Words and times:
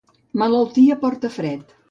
Malaltia 0.43 0.97
porta 1.05 1.33
fred. 1.37 1.79